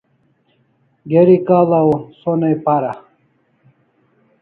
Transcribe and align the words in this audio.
Geri 1.11 1.37
k'la' 1.51 1.83
o 1.91 1.93
sonai 2.23 2.57
para 2.65 2.91